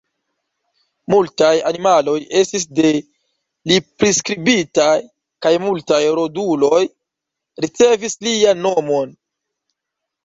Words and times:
Multaj 1.13 1.51
animaloj 1.71 2.15
estis 2.39 2.65
de 2.79 2.89
li 3.71 3.77
priskribitaj 4.03 4.89
kaj 5.47 5.53
multaj 5.67 6.01
roduloj 6.23 6.83
ricevis 7.67 8.19
lian 8.29 8.69
nomon. 8.69 9.15